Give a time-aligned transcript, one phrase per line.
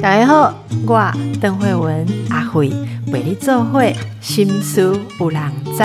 [0.00, 0.52] 大家好，
[0.84, 2.72] 我邓慧文阿慧
[3.12, 5.40] 为你做会心思有人
[5.76, 5.84] 知。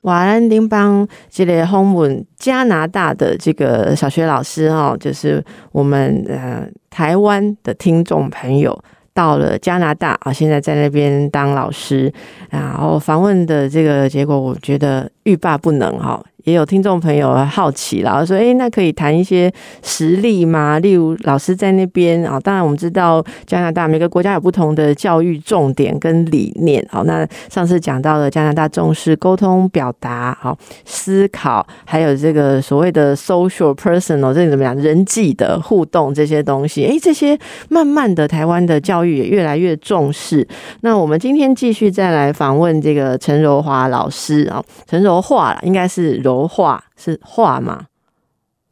[0.00, 12.10] 瓦兰丁邦这个访问加拿大的这个小学老师哦，就是我们呃台湾的听众朋友到了加拿大啊，现在在那边当老师，
[12.48, 16.24] 然后访问的这个结果，我觉得欲罢不能哈。
[16.46, 20.78] 也有听众朋友好奇了，说：“诶，那可以谈一些实例吗？
[20.78, 26.86] 例如老师在那边啊，当然我们知道加拿大每个国家有不同的教育重点跟理念。
[26.88, 34.76] 好，那上次讲到了加拿大重视沟通表达，好思考，还有这个所谓的 social personal，这怎么讲？
[34.76, 37.36] 人际的互动这些东西，诶，这些
[37.68, 40.46] 慢慢的台湾的教育也越来越重视。
[40.82, 46.35] 那我们今天继续再来访问这个陈柔华老师啊，陈柔华应该是柔。
[46.36, 47.86] 柔画是画吗？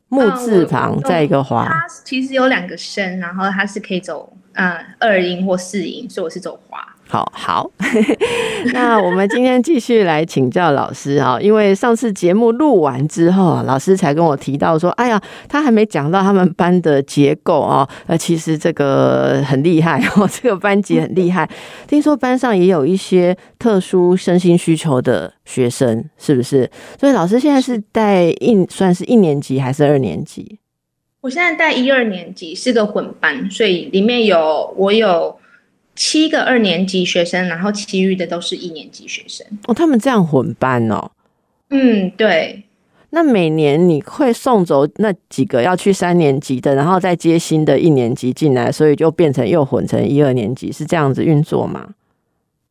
[0.09, 6.94] 木字旁再一个花，它其实有两个声，然后它是可以走呃二音或四音，所以我是走花。
[7.07, 7.71] 好好，
[8.73, 21.49] 那我们今天继续来请教老师啊，因为上次节目录完之后，老师才跟我提到说，哎呀，他还没讲到他们班的结构啊，呃，其实这个很厉害哦， 这个班级很厉害，
[21.87, 26.69] 听说班上也有一些特殊身心需求的学生，是不是？
[26.99, 30.59] 所以老师现在是带一算是一年级还是二年级？
[31.21, 35.37] 我现在带一二年级，是个混班，所以里面有我有。
[35.95, 39.75] 七个二年级学生，然后其余的都是一年级学生哦。
[39.75, 41.11] 他们这样混班哦。
[41.71, 42.63] 嗯，对。
[43.11, 51.91] 那每年你会送走那几个要去三年级的，然后再接新的一年级进来，所以就变成又混成一二年级，是这样子运作吗？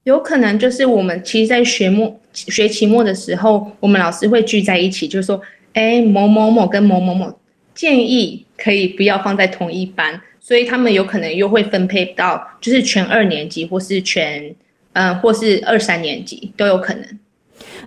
[0.04, 7.34] 有可能就是我们其实，在学末学期末的时候，我们老师会聚在一起，就是说，哎，某某某跟某某某
[7.74, 10.22] 建议可以不要放在同一班。
[10.46, 14.54] 所以他们有可能又会分配到，就是全二年级，或是全，
[14.92, 17.20] 嗯，或是二三年级都有可能。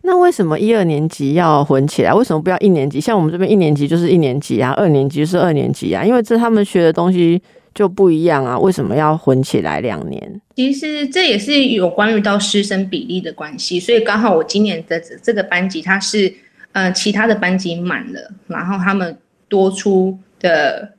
[0.02, 2.14] 那为什么一二年级要混起来？
[2.14, 2.98] 为什么不要一年级？
[2.98, 7.42] 像我们这边一年级就是一年级啊，二年级是二年级啊，因为这他们学的东西
[7.74, 8.58] 就不一样啊。
[8.58, 10.40] 为什么要混起来两年？
[10.54, 13.78] 其实这也是有关于到师生比例的关系。
[13.78, 16.32] 所以刚好我今年的这个班级，它是，
[16.72, 19.14] 嗯，其他的班级满了，然后他们
[19.46, 20.95] 多出的。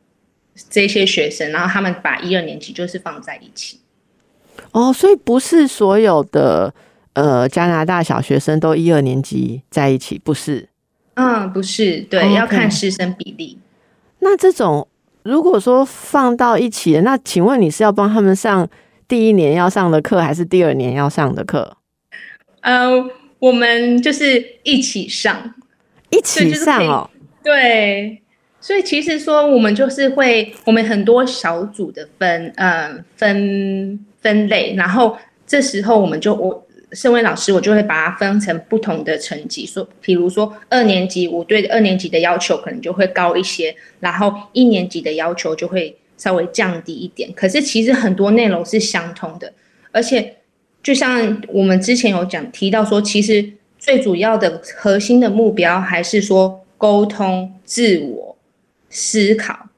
[0.70, 3.80] 这些学生，然后他们把一二年级就是放在一起。
[4.72, 6.74] 哦，所以不是所有的
[7.14, 10.68] 呃加拿大小学生都一二年级在一起，不是？
[11.14, 13.60] 嗯，不是，对，要看师生比例。
[14.20, 14.88] 那这种
[15.24, 18.68] 如果说放到一起，那请问你是要帮他们上
[19.08, 21.78] 第一年要上的课，还是第二年要上的课？
[22.62, 22.92] 呃，
[23.40, 25.54] 我们就是一起上，
[26.10, 27.10] 一起上哦，
[27.44, 28.22] 对。
[28.68, 47.32] 所以其实说，我们就是会，我们很多小组的分，嗯，分分类，然后这时候我们就，我身为老师，我就会把它分成不同的层级，说，比如说二年级，我对二年级的要求可能就会高一些，然后一年级的要求就会稍微降低一点。
[47.32, 49.54] 可是其实很多内容是相通的，
[49.94, 50.36] 而且
[50.84, 53.50] 就像我们之前有讲提到说，其实
[53.80, 58.37] 最主要的核心的目标还是说沟通自我。
[58.98, 59.70] 思考，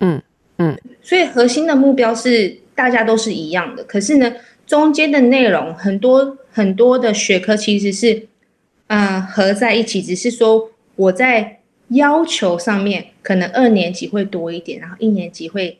[0.00, 0.22] 嗯
[0.56, 4.32] 嗯，所以核心的目标是大家都是一样的，可是呢，
[4.66, 8.26] 中间的内容很多很多的学科其实是，
[8.86, 15.78] 嗯，合在一起，只是说我在要求上面可能二年级会多一点，然后一年级会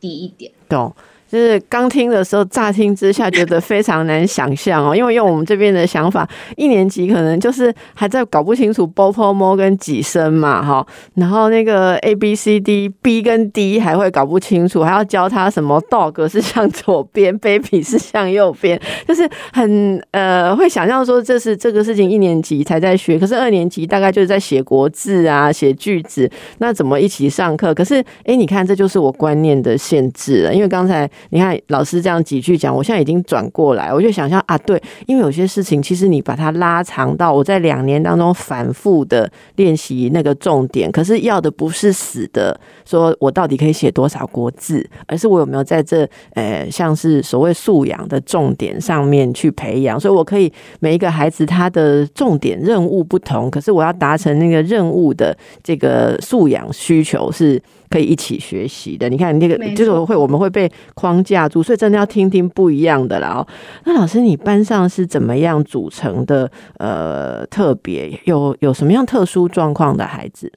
[0.00, 0.92] 低一点，懂。
[1.36, 6.26] 就是刚听的时候，乍听之下觉得非常难想象哦，因为用我们这边的想法，
[6.56, 10.86] 一年级可能就是还在搞不清楚 b o p o mo 跟几声嘛，哈，
[11.16, 26.30] 然后那个 a b c d b 跟 d 还会搞不清楚，还要教他什么 dog 是向左边，baby 是向右边，就是很呃会想象说这是这个事情一年级才在学，可是二年级大概就是在写国字啊，写句子，
[26.60, 27.74] 那怎么一起上课？
[27.74, 31.10] 可是哎，你看这就是我观念的限制了，因为刚才。
[31.30, 57.60] 你看老师这样几句讲，我现在已经转过来，我就想象啊，对，因为有些事情其实你把它拉长到我在两年当中反复的练习那个重点，可是要的不是死的，说我到底可以写多少国字，而是我有没有在这呃像是所谓素养的重点上面去培养，所以我可以每一个孩子他的重点任务不同，可是我要达成那个任务的这个素养需求是。
[57.88, 63.28] 可以一起学习的，你看那个这个会我们会被框架住，所以真的要听听不一样的啦。
[63.28, 63.46] 哦，
[63.84, 66.50] 那老师，你班上是怎么样组成的？
[66.78, 70.52] 呃，特别有有什么样特殊状况的孩子？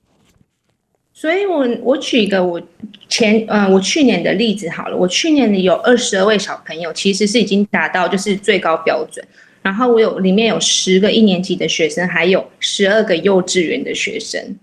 [1.13, 2.61] 所以我我举一个我
[3.07, 9.25] 前呃我去年的例子好了，我去年有二十二位小朋友，其实是已经达到就是最高标准。
[9.61, 14.57] 然后我有里面有十个一年级的学生，还有十二个幼稚园的学生。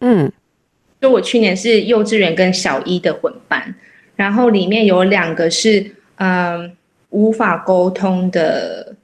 [0.00, 0.30] 嗯，
[1.02, 3.74] 就我去年是幼稚园跟小一的混班，
[4.16, 5.84] 然后里面有两个是
[6.14, 6.74] 嗯
[7.10, 8.94] 无法沟通的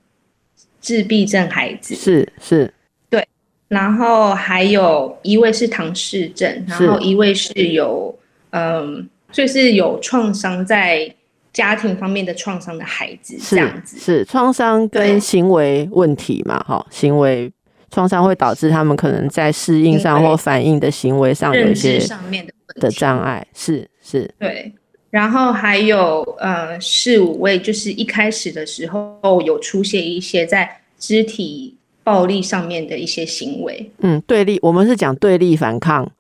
[0.81, 2.73] 自闭症孩子，是是，
[3.11, 3.27] 对，
[3.67, 8.17] 然后还有一位是唐氏症，然后一位是有
[8.51, 11.13] 嗯，就是有创伤在。
[11.51, 16.63] 家庭方面的创伤的孩子，这样子是创伤跟行为问题嘛？
[16.63, 17.51] 哈，行为
[17.91, 24.31] 创伤会导致他们可能在适应上或反应的行为上有一些上面的的障碍，是是。
[24.39, 24.73] 对，
[25.11, 36.11] 然后还有呃四五位，就是一开始的时候有出现一些在肢体暴力上面的一些行为，嗯，对立，我们是讲对立反抗。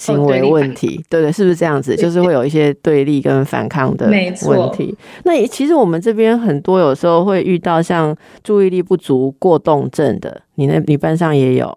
[0.00, 1.94] 行为问题，对对，是不是这样子？
[1.94, 4.96] 就是会有一些对立跟反抗的问题。
[5.24, 11.76] 那其实我们这边很多有时候会遇到像注意力不足过动症的，你那你班上也有？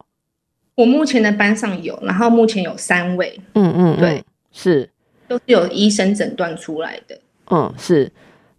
[0.76, 3.38] 我目前的班上有，然后目前有三位。
[3.56, 4.24] 嗯嗯，对，
[4.54, 4.90] 是
[5.28, 7.20] 都是有医生诊断出来的。
[7.52, 8.10] 嗯，是。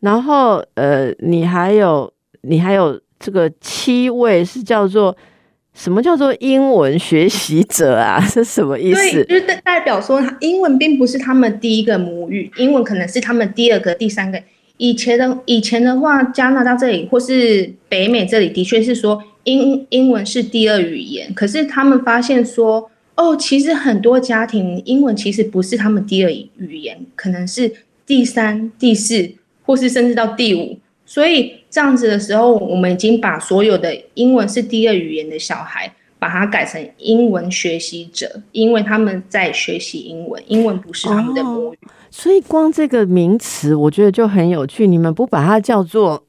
[0.01, 2.13] 然后呃，你还有
[2.43, 5.17] 你还有这个七位是叫做。
[5.75, 8.21] 什么叫做英文学习者啊？
[8.25, 9.25] 是什么意思？
[9.25, 14.41] 就是代代表说，英文并不是他们第一个母语，英文可能是他们第二个、第三个。
[14.77, 21.33] 以前的以前的话，加拿大这里或是北美这里，的确是说英英文是第二语言。
[21.35, 27.73] 可是他们发现说，哦，其实很多家庭英文其实不是他们第二语言，可能是
[28.07, 29.31] 第三、第四，
[29.65, 30.79] 或是甚至到第五。
[31.07, 41.79] 所以这样子的时候，我们已经把所有的英文是第二语言的小孩，把它改成英文学习者，因为他们在学习英文，英文不是他们的母语。
[42.11, 44.87] 所以光这个名词，我觉得就很有趣。
[44.87, 46.23] 你们不把它叫做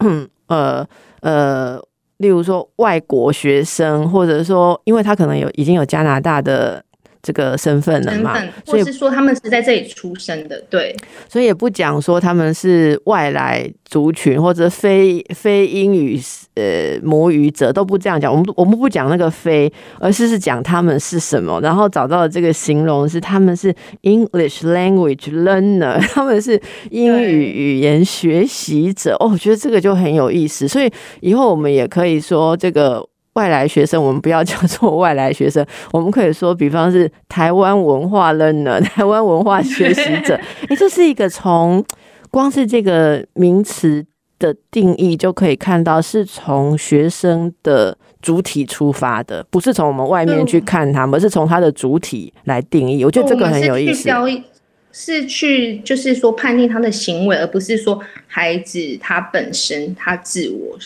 [0.47, 0.87] 呃
[1.21, 1.81] 呃，
[2.17, 6.83] 例如说外国学生，或者说，因为他可能有已经有加拿大的。
[7.25, 8.39] 这个身份了嘛？
[8.67, 10.95] 或是说他们是在这里出生的，对，
[11.27, 16.21] 所以也不讲说他们是外来族群或者非非英语
[16.53, 18.31] 呃母语者都不这样讲。
[18.31, 23.73] 我们我们不讲那个非，而是是讲他们是什么，然后找到的这个形容是他们是
[24.03, 26.61] English language learner，他们是
[26.91, 29.15] 英语语言学习者。
[29.15, 30.91] 哦，我觉得这个就很有意思，所以
[31.21, 33.03] 以后我们也可以说这个。
[33.35, 40.39] 外来学生， 我们不要叫做外来学生， 我们可以说，比方是台湾文化 learner， 台湾文化学习者。
[40.67, 41.85] 哎，这是一个从
[42.31, 44.05] 光是这个名词
[44.39, 53.05] 的定义就可以看到，是从学生的主体出发的，不是从我们外面去看他们，是从他的主体来定义。
[53.05, 54.09] 我觉得这个很有意思。
[54.97, 60.77] 是去就是说判定他的行为，而不是说孩子他本身他自我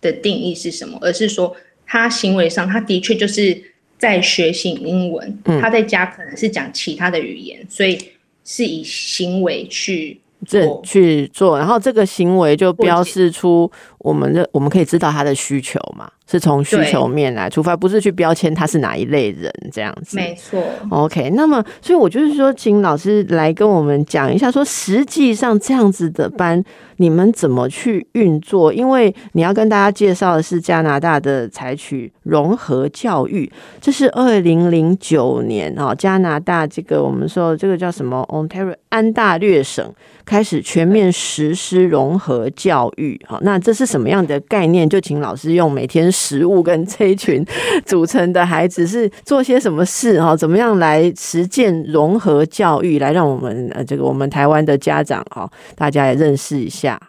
[0.00, 1.54] 的定义是什么，而是说。
[1.92, 3.60] 他行为上，他的确就是
[3.98, 5.38] 在学习英文。
[5.46, 7.98] 嗯他在家可能是讲其他的语言，所以
[8.44, 16.08] 是以行为去这去做，然后这个行为就标示出我们的，我们可以知道他的需求嘛。
[16.30, 20.16] 是从需求面来出发，不是去标签他是哪一类人这样子。
[20.16, 20.62] 没错。
[20.88, 26.62] OK，那么所以我就是说，请老师来跟我们讲一下，说实际上这样子的班，
[26.98, 28.72] 你们怎么去运作？
[28.72, 33.50] 因为你要跟大家介绍的是加拿大的采取融合教育，
[33.80, 39.92] 这是二零零九年啊，加拿大这个我们说这个叫什么 Ontario 安大略省
[40.24, 43.20] 开始全面实施融合教育。
[43.26, 44.88] 好，那这是什么样的概念？
[44.88, 46.12] 就请老师用每天。
[46.20, 47.42] 食物跟这一群
[47.86, 50.36] 组成的孩子是做些什么事哈？
[50.36, 57.00] 怎么样来实践融合教育，来让我们呃这个我们台湾的家长哈，大家也认识一下。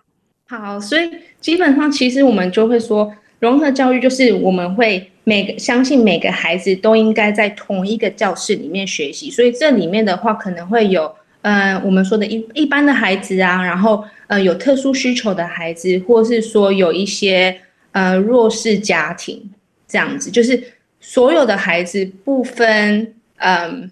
[0.48, 1.10] 好，所以
[1.42, 9.30] 基本上其实我们就会说，融合教育就是我们会每个相信每个孩子都应该在同一个教室里面学习。
[9.30, 17.58] 所以这里面的话可能会有呃我们说的一一般的孩子啊，然后呃有特殊需求的孩子，或是说有一些。
[17.94, 19.52] 呃，弱势家庭
[19.88, 20.64] 这样子，就是
[21.02, 23.92] 所有的孩子不分，嗯，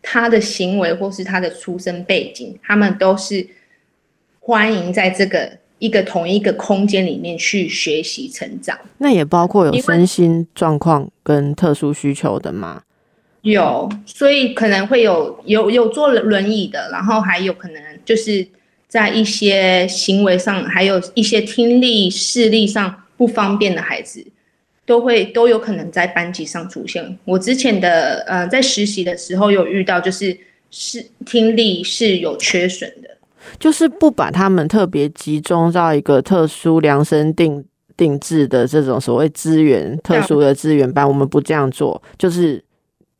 [0.00, 3.46] 他的行为或是他的出生背景，他们都是
[4.38, 8.78] 欢迎在这个一个同一个空间里面去学习成长。
[8.96, 12.82] 那也包括有身心状况跟特殊需求的吗？
[13.42, 18.46] 有，所以可能会有有有坐轮椅的，然后还有可能就是
[18.88, 22.96] 在一些行为上，还有一些听力视力上。
[23.20, 24.26] 不方便的孩子，
[24.86, 27.18] 都会都有可能在班级上出现。
[27.26, 30.34] 我之前的呃在实习的时候有遇到，就是
[30.70, 33.10] 是听力是有缺损的，
[33.58, 37.62] 就是不把他们特别集中到一个特殊量身定
[37.94, 42.64] 定制的这种所谓资源特殊的资源班，我们不这样做，就是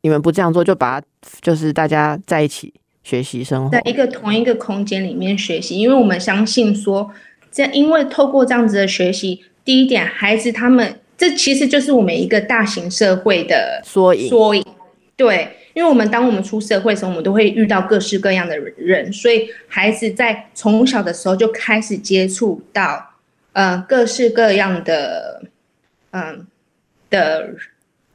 [0.01, 1.07] 你们不这样做，就把它
[1.41, 7.07] 就是大家在一起学习生活，在一个同一个空间里面学习，因为我们相信说，
[7.51, 14.27] 这因为透过这样子的学习，第一点，孩子他们这其实就是我们一个大型社会的缩影。
[14.27, 14.65] 缩影，
[15.15, 23.11] 对，因为我们当我们出社会的时候，我们都会遇到各式各样的人，所以孩子在从小的时候就开始接触到，
[23.53, 25.43] 呃，各式各样的，
[26.11, 26.47] 嗯
[27.09, 27.49] 的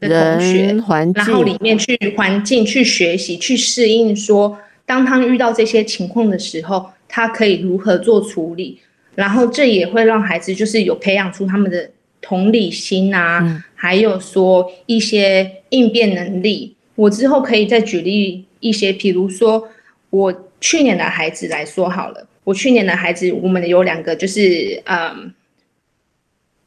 [0.01, 8.81] 的同学环境然后里，面去环境去学习去适应说，当他遇到这些情况的时候，他可以如何做处理，
[9.17, 16.77] 然后这也会让孩子就是有培养出他们的同理心啊，嗯还有说一些应变能力。
[16.95, 19.69] 我之后可以再举例一些，比如说
[20.11, 25.35] 我去年的孩子来说好了，我去年的孩子，我们有两个就是嗯。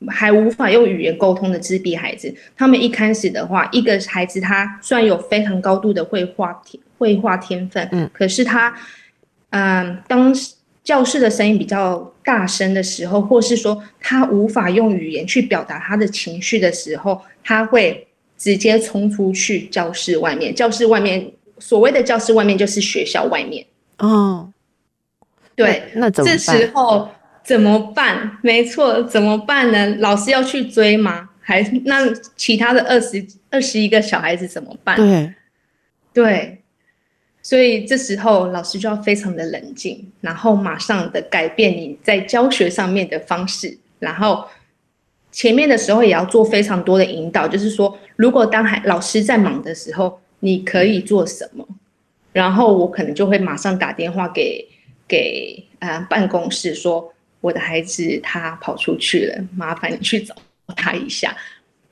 [0.07, 8.73] 还无法用语言沟通的自闭孩子，他们一开始的话，一个孩子他虽然有非常高度的绘画天绘画天分，嗯，可是他，
[9.49, 10.33] 嗯，当
[10.83, 18.07] 教室的声音比较大声的时候，或是说他无法用语言去表达他的情绪的时候，他会
[18.37, 20.53] 直接冲出去教室外面。
[20.53, 23.65] 教室外面，所谓的教室外面就是学校外面。
[23.97, 24.51] 哦，
[25.55, 26.71] 对，那那怎么这时？
[26.73, 27.09] 候
[27.43, 28.37] 怎么办？
[28.41, 29.95] 没错，怎么办呢？
[29.97, 31.29] 老师要去追吗？
[31.41, 34.95] 还那其他的二十二十一个小孩子怎么办？
[34.95, 35.33] 对，
[36.13, 36.58] 对，
[37.41, 44.45] 所以这时候老师就要非常的冷静，然后马上的改变你在教学上面的方式，然后
[45.31, 51.65] 前面的时候也要做非常多的引导，就是说，如果当孩老师在忙的时候，你可以做什么？
[52.33, 54.67] 然后我可能就会马上打电话给
[55.07, 60.35] 给呃办公室说，我的孩子他跑出去了，麻烦你去找
[60.75, 61.35] 他一下，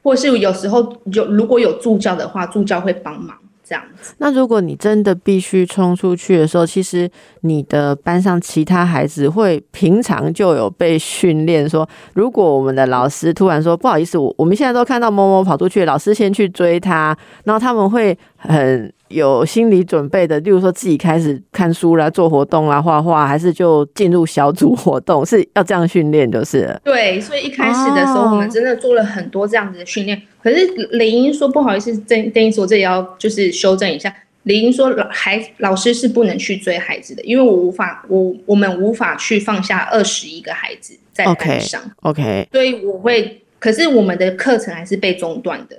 [0.04, 4.14] 或是有时候有如果有助教的话，助教会帮忙这样子。
[4.20, 7.10] 那如果你真的必须冲出去的时候，其实
[7.42, 26.82] 你的班上其他孩子会平常就有被训练说，如果我们的老师突然说不好意思，我我们现在都看到某某跑出去，老师先去追他，然后他们会很有心理准备的，例如说自己开始看书啦、做活动啦、画画，还是就进入小组活动，是要这样训练就是了。
[26.84, 30.22] 对，所以一开始的时候，哦我们真的做了很多这样子的训练。
[30.42, 34.14] 可是李英说不好意思，邓邓英说这也要就是修正一下。
[34.44, 45.78] 李英说老孩老师是不能去追孩子的，因为我无法我我们无法去放下二十一个孩子在班上 OK，所以我会，可是我们的课程还是被中断的。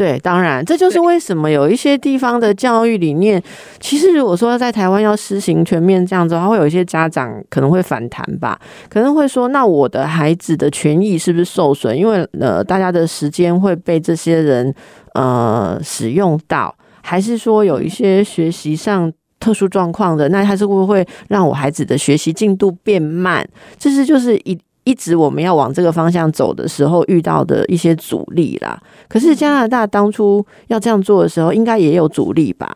[0.00, 3.42] 对，当然，这就是为什么有一些地方的教育理念，
[3.80, 11.94] 其实如果说在台湾要施行全面这样子的话，会有一些家长可能会反弹吧，可能会说，那我的孩子的权益是不是受损？
[11.94, 14.74] 因为呃，大家的时间会被这些人
[15.12, 23.46] 呃使用到，还是说有一些学习上特殊状况的，那他是会不会让我孩子的学习进度变慢？
[23.78, 24.58] 这是就是一。
[24.90, 28.82] 一直我们要往这个方向走的时候遇到的一些阻力啦。
[29.08, 32.68] 可是加拿大当初要这样做的时候，应该也有阻力吧？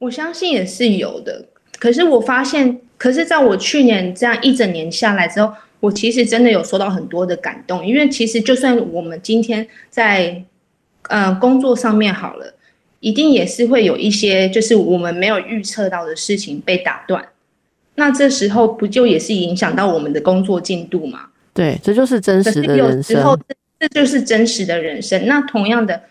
[0.00, 1.46] 我相信也是有的，
[1.78, 10.44] 可是我发现，可是在我去年这样一整年下来之后，我其实真的有收到很多的感动，因为其实就算我们今天在
[11.08, 12.52] 呃工作上面好了，
[13.00, 17.26] 一定也是会有一些就是我们没有预测到的事情被打断，
[17.94, 21.30] 那这时候不就也是影响到我们的工作进度吗？
[21.54, 23.16] 对，这就是真实的人生。
[23.16, 23.44] 时候这
[23.78, 25.26] 这就是真实的人生。
[25.26, 26.02] 那同样的，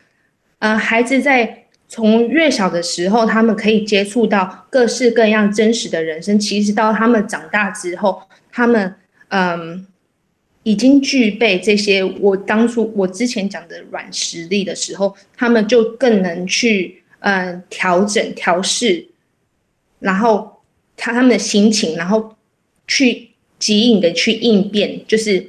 [0.60, 6.40] 呃，孩子在从越小的时候，他们可以接触到各式各样真实的人生。
[6.40, 8.96] 其实到他们长大之后，他们
[9.28, 9.86] 嗯
[10.64, 19.10] 已经具备这些我当初我之前讲的软实力的时候，他们就更能去嗯、呃调整调试，
[20.00, 20.62] 然后
[20.96, 22.36] 他他们的心情，然后
[22.88, 23.33] 去
[23.64, 25.42] 急引的去应变，就是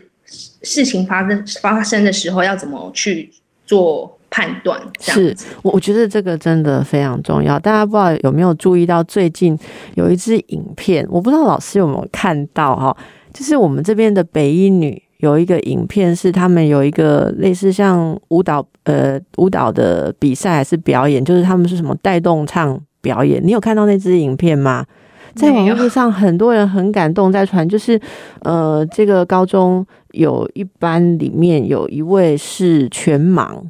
[0.62, 3.28] 事情发生发生的时候要怎么去
[3.66, 7.59] 做判断，是我我觉得这个真的非常重要。
[7.59, 9.59] 大家不知道有没有注意到，最近
[9.97, 12.97] 有一支影片，我不知道老师有没有看到哈，
[13.33, 23.44] 就是我们这边的北一女有一个影片，是他们有一个类似像舞蹈呃舞蹈的比赛还是表演，就是他们是什么带动唱表演。
[23.44, 24.87] 你有看到那支影片吗？
[25.34, 28.00] 在网络上很多人很感动，在传，就是
[28.40, 33.62] 呃，这个高中有一班里面有一位是全盲，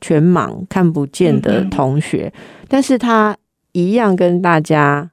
[0.00, 2.32] 全盲看不见的同学，
[2.68, 3.36] 但是他
[3.72, 5.10] 一样跟大家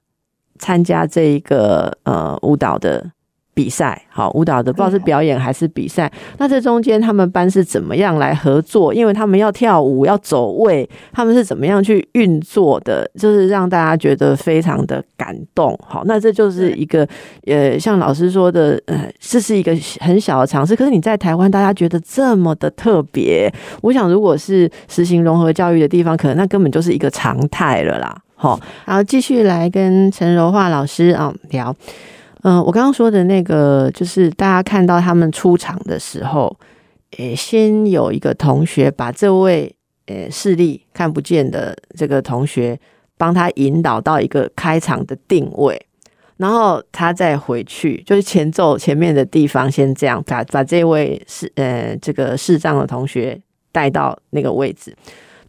[0.57, 3.11] 参加这一个呃舞蹈的。
[3.59, 6.09] 比赛好，舞蹈的不知道是表演还是比赛。
[6.37, 8.93] 那这中间他们班是怎么样来合作？
[8.93, 13.05] 因为他们要跳舞要走位，他们是怎么样去运作的？
[13.19, 15.77] 就是让大家觉得非常的感动。
[15.85, 17.05] 好，那这就是一个
[17.47, 20.73] 呃，像老师说的，呃，这是一个很小的尝试。
[20.73, 23.53] 可是你在台湾，大家觉得这么的特别。
[23.81, 28.17] 我想，如果是实行融合教育的地方，可能那根本就是一个常态了啦。
[28.35, 31.75] 好，然后继续来跟陈柔化老师啊聊。
[32.43, 36.57] 嗯，我刚刚说的那个，就是大家看到他们出场的时候，
[37.17, 42.79] 诶，先有一个同学把这位诶视力看不见的这个同学
[43.17, 45.85] 帮他引导到一个开场的定位，
[46.37, 53.37] 然后他再回去，就是前奏前面的地方先这样把把这位视呃这个视障的同学
[53.73, 54.95] 带到那个位置。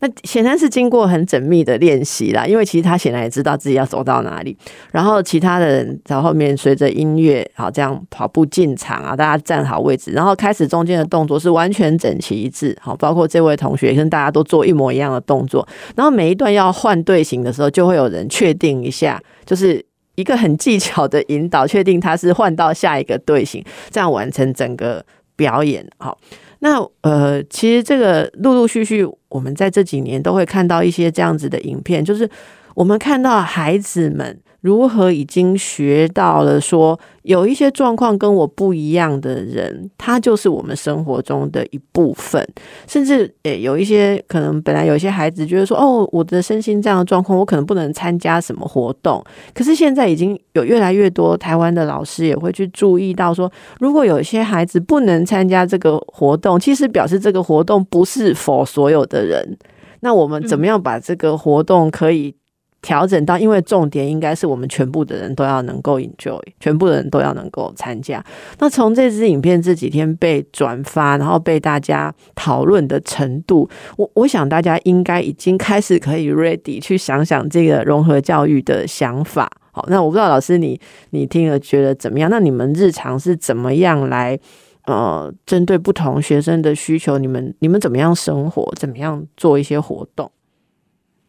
[0.01, 4.57] 那显然是经过很缜密的练习啦，因为其实他显然也知道自己要走到哪里。
[4.93, 12.77] 然后其他的人在后面随着音乐，好这样跑步进场啊，大家站好位置，然后开始中间的动作是完全整齐一致。
[12.81, 15.67] 好，包括这位同学跟大家都做一模一样的动作。
[15.95, 25.05] 然后每一段要换队形的时候，就会有人确定一下，就是一个很技巧的引导，确定他是换到下一个队形，这样完成整个
[25.37, 25.87] 表演。
[25.99, 26.17] 好。
[26.61, 32.31] 那呃，其实这个陆陆续续，我们在这几年都会看到一些这样子的影片，就是
[32.75, 34.41] 我们看到孩子们。
[34.61, 42.47] 如何已经学到了说有一些状况跟我不一样的人，他就是我们生活中的一部分。
[42.87, 49.25] 甚至诶，有一些可能本来有一些孩子觉得说，哦，我的身心这样的状况，我可能不能参加什么活动。
[49.55, 59.57] 可是现在已经有越来越多台湾的老师也会去注意到说，如果有一些孩子不能参加这个活动，其实表示这个活动不是否所有的人。
[60.01, 62.35] 那我们怎么样把这个活动可以？
[62.83, 68.25] 调整到，因为重点应该是我们全部的人都要能够 enjoy，全部的人都要能够参加。
[68.59, 79.51] 那从这支影片这几天被转发，然后被大家讨论的程度，我我想大家应该已经开始可以 ready 去想想这个融合教育的想法。
[79.73, 82.31] 好，那我不知道老师你你听了觉得怎么样？
[82.31, 84.39] 那你们日常是怎么样来
[84.87, 87.19] 呃针对不同学生的需求？
[87.19, 88.73] 你们你们怎么样生活？
[88.77, 90.31] 怎么样做一些活动？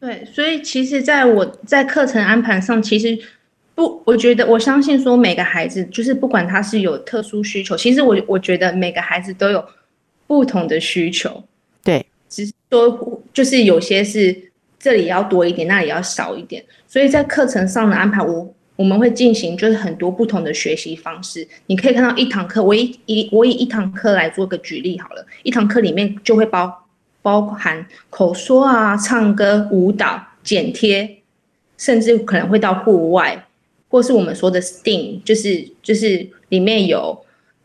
[0.01, 3.15] 对，所以其实，在我在课程安排上，其实
[3.75, 9.63] 不，我觉得我相信说每个孩子，就是不管他是有特殊需求，其实我我觉得每个孩子都有
[10.25, 11.43] 不同的需求。
[11.83, 14.35] 对，只是说就是有些是
[14.79, 16.65] 这里要多一点，那里要少一点。
[16.87, 21.47] 所以在课程上的安排，我我们会进行就是很多不同的学习方式。
[21.67, 26.80] 你可以看到一堂课，我以一我以一堂课来做个举例好了，一堂课里面就会包。
[27.21, 31.17] 包含口说啊、唱歌、舞蹈、剪贴，
[31.77, 33.45] 甚至可能会到户外，
[33.89, 37.23] 或是我们说的 STEAM，就是就是里面有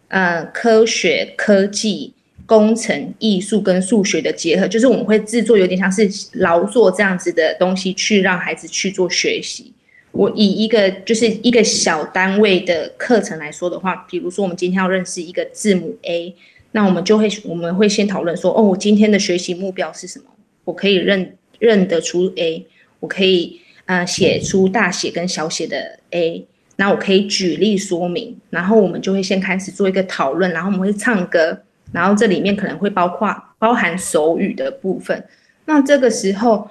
[0.09, 2.13] 呃科学、科技、
[2.45, 9.73] 工程、艺术跟数学的结合，就是我们会制作有点像是劳作这样子的东西，去让孩子去做学习。
[10.13, 16.35] 我以一个就是一个小单位的课程来说的话，比如说我们今天要认识一个字母 A。
[16.77, 20.27] 那我们就会，我们会先讨论说，哦，我今天的学习目标是什么？
[20.65, 22.67] 我可以认认得出 A，
[23.01, 31.63] 我可以呃写出大写跟小写的 A，那我可以举例说明，然后我们就会先开始做一个讨论，然后我们会唱歌，
[31.93, 35.25] 然后这里面可能会包括包含手语的部分。
[35.65, 36.71] 那这个时候，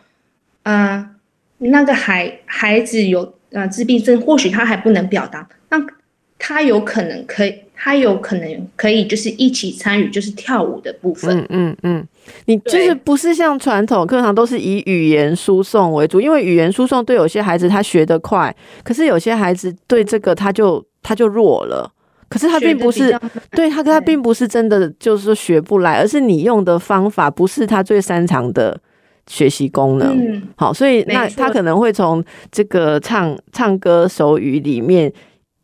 [0.62, 1.16] 嗯，
[1.58, 5.84] 那个孩孩子有呃自闭症，或许他还不能表达，那
[6.46, 7.56] 他有可能可以。
[7.78, 11.38] 他有可能可以就是一起参与，就是跳舞的部分。
[11.38, 12.08] 嗯嗯嗯，
[12.46, 21.92] 你就是不是像传统课堂都是以语言输送为主，因为语言输送对有些孩子他学得快，可是有些孩子对这个他就他就弱了。
[22.30, 23.16] 可是他并不是
[23.52, 28.80] 对他他并不是真的就是说学不来，而是你用的方法不是他最擅长的
[29.28, 30.42] 学习功能。
[30.56, 35.12] 好，所以那他可能会从这个唱唱歌手语里面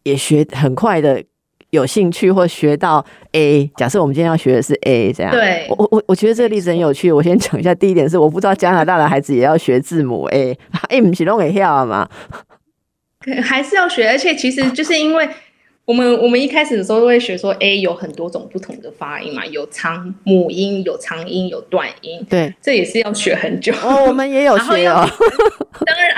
[0.03, 1.23] 也学很快的。
[1.71, 5.31] 有兴趣或学到 A，假设我们今天要学的是 A，这样。
[5.31, 7.09] 对，我我我觉得这个例子很有趣。
[7.09, 12.09] 我先讲一下，第一点是我不知道加拿大的孩子也要学字母 A，A 不是拢会跳吗？
[13.41, 15.29] 还是要学，而且其实就是因为
[15.91, 22.25] 我们我们一开始的时候都会学说 A 有很多种不同的发音嘛，有长母音，有长音，有短音。
[22.30, 23.73] 对，这也是要学很久。
[23.84, 25.06] 哦，我们也有学哦。
[25.86, 26.15] 当然，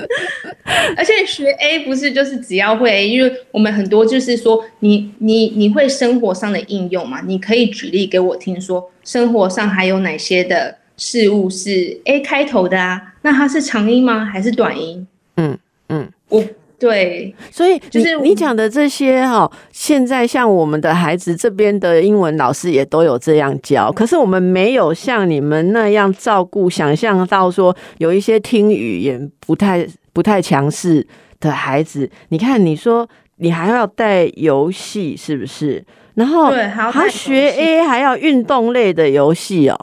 [0.96, 13.12] 而且学 A 不是就是只要会 A，因为我们很多就是说你你你会生活上的应用嘛，你可以举例给我听，说生活上还有哪些的事物是 A 开头的啊？
[13.20, 14.24] 那它是长音吗？
[14.24, 15.06] 还是短音？
[15.36, 15.58] 嗯
[15.90, 16.42] 嗯，我。
[16.78, 31.06] 对，所以就是你讲的这些哈，现在像我们的孩子这边的英文老师也都有这样教，可是我们没有像你们那样照顾，想象到说有一些听语言不太不太强势
[31.40, 35.82] 的孩子，你看你说你还要带游戏是不是？
[36.14, 39.78] 然后对，还学 A 还要运动类的游戏哦。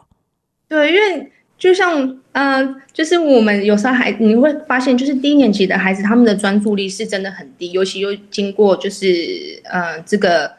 [0.67, 1.32] 对，因为
[1.63, 2.19] 就像。
[2.36, 10.52] 嗯，就是我们有时候还你会发现，就是低年级的孩子，他们的专注力是真的很低，尤其又经过就是呃这个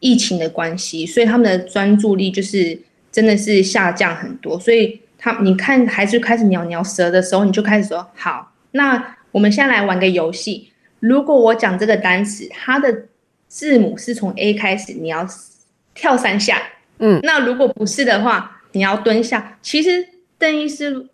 [0.00, 2.76] 疫情的关系，所以他们的专注力就是
[3.12, 4.58] 真的是下降很多。
[4.58, 10.72] 所以他你看孩子开始鸟鸟舌的时候，你就开始说好，那我们先来玩个游戏。
[10.98, 13.04] 如果我讲这个单词，它的
[13.46, 15.24] 字母是从 A 开始，你要
[15.94, 16.60] 跳三下。
[16.98, 19.56] 嗯，那如果不是的话，你要蹲下。
[19.62, 20.04] 其实
[20.40, 21.06] 邓医师。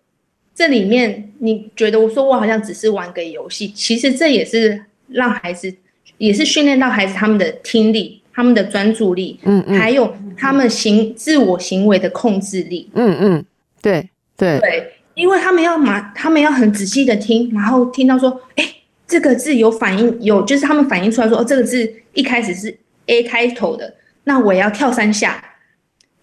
[0.55, 5.71] 这里面你觉得我说我好像只是玩个游戏，其实这也是让孩子，
[6.17, 13.45] 也是训练到孩子他们的听力、他们的专注力，嗯嗯，还有他们行自我行为的控制力，嗯嗯，
[13.83, 18.67] 对对对，因为他们要马，他们要很仔细的听，然后听到说，哎，
[19.05, 25.43] 这个字有反应，有就是他们反应出来说，哦，这个字一开始是 A 开头的，那我要跳三下。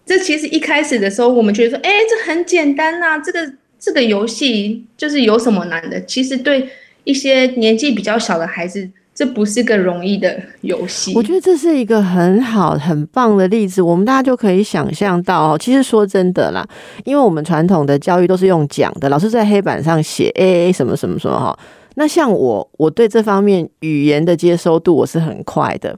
[0.05, 3.53] 这其实一开始的时候，我们觉得说，哎，这很简单呐，这个。
[3.77, 6.01] 这个游戏就是有什么难的？
[6.05, 6.67] 其实对
[7.03, 11.13] 一些年纪比较小的孩子，这不是个容易的游戏。
[11.13, 15.57] 我觉得这是一个很好、很棒的例子，我们大家就可以想象到哦。
[15.59, 16.67] 其实说真的啦，
[17.03, 21.55] 因为我们传统的教育都是用讲的，老师在黑板上写 A A 什么什么什么哈。
[21.93, 25.95] 那像我，我对这方面语言的接收度我是很快的。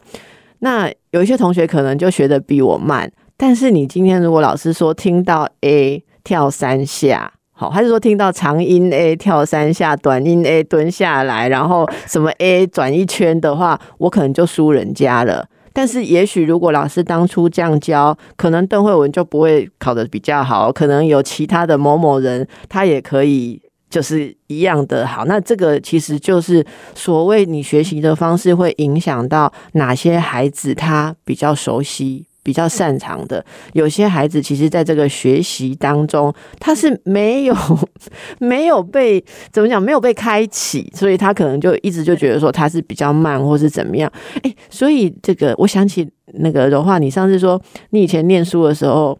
[0.59, 7.31] 那有一些同学可能就学的比我慢，但是你今天如果老师说听到 A 跳三下。
[7.59, 15.47] 好，还是说听到长音 A 跳三下，短音 A 蹲下来，然后什么 A 转一圈的话，我可能就输人家了。
[15.73, 25.25] 但是也许如果老师当初这样教，可能邓慧文就不会考得比较好，可能有其他的某某人他也可以就是一样的好。
[25.25, 32.26] 那这个其实就是所谓你学习的方式会影响到哪些孩子他比较熟悉。
[32.47, 37.53] 比较擅长的，有些孩子其实在这个学习当中，他是没有
[38.39, 44.09] 没有被怎么讲，没有被开启，所以他可能就一直就觉得说他是比较慢，或是怎么样。
[44.43, 49.19] 哎，所以这个我想起那个的话，你上次说你以前念书的时候。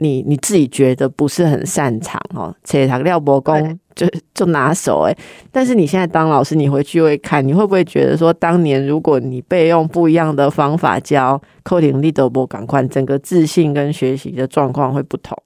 [0.00, 5.16] 你你自己觉得不是很擅长哦，且他廖伯公就就拿手哎，
[5.52, 15.36] 但是你现在当老师，你回去会看，你会不会觉得说，当年如果你被用不一样的方法教，扣点力都不赶快，整个自信跟学习的状况会不同？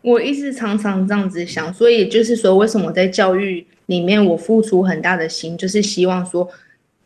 [0.00, 6.48] 我一直常常这样子想，所以就是说，为什么在教育里面我付出很大的心，就是希望说，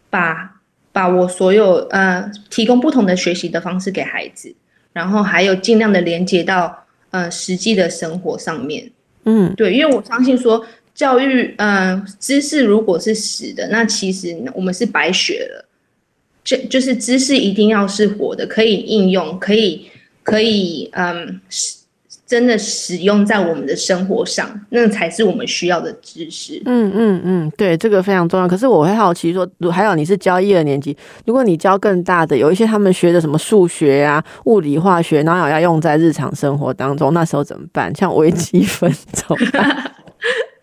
[0.09, 0.61] 把
[0.93, 4.55] 把我所有呃提供不同的学习的方式给孩子。
[4.93, 8.91] 然后还有尽量的连接到呃实际的生活上面，
[9.25, 15.65] 嗯，对，因为我相信说教育，嗯，知识如果是死的，那其实我们是白学了，
[16.45, 19.91] 就就是知识一定要是活的，可以应用，可以
[20.23, 21.41] 可以，嗯。
[22.31, 26.63] 真的使用在我们的生活上，那才是我们需要的知识。
[26.65, 28.47] 嗯嗯嗯，对，这个非常重要。
[28.47, 37.93] 可是我会好奇说，还有你是教一二年级，如果你教更大的，有一些他们学的什么数学啊、物理、化学，然后要用在日常生活当中，那时候怎么办？
[37.97, 39.91] 像微积分怎么办？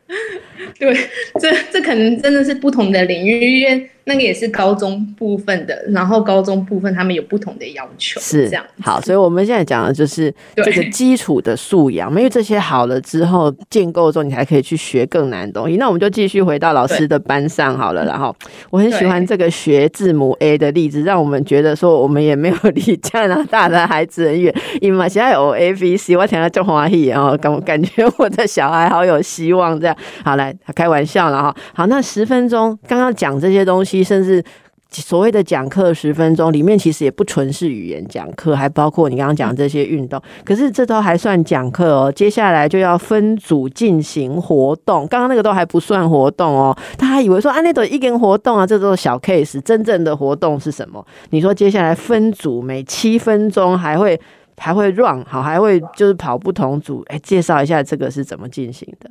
[0.80, 0.96] 对，
[1.42, 8.66] 这这可能真的是不同的领域，因为那个也是高中部分的，然后高中部分他们有不同的要求，是这样。
[8.82, 15.76] 好，所以我们现在讲的就是这个基础的素养，因为这些好了之后，建构之后你才可以去学更难的东西。
[15.76, 18.06] 那我们就继续回到老师的班上好了。
[18.06, 18.34] 然后
[18.70, 24.56] 我很喜欢这个学字母 A 的例子，让我们觉得说我们也没有离加拿大的孩子很远。
[24.80, 29.78] 因为现在有 A B C，我听到就欢喜哦，感感觉我的小孩好有希望。
[29.78, 30.56] 这样，好来。
[30.76, 34.44] 开玩笑了哈，好，那十分钟刚刚讲这些东西，甚至
[34.90, 40.22] 所谓的讲课十分钟里面，其实也不纯是语言讲课，还包括你刚刚讲这些运动。
[40.46, 45.06] 可是这都还算讲课哦，接下来就要分组进行活动。
[45.08, 49.60] 刚刚那个都还不算活动哦，他还以为说啊，那都一根活动啊，这都是小 case。
[49.62, 51.06] 真正的活动是什么？
[51.32, 54.20] 你说接下来分组，每七分钟还会
[54.58, 57.04] 还会 run 好，还会就是跑不同组。
[57.08, 59.10] 哎，介绍一下这个是怎么进行的？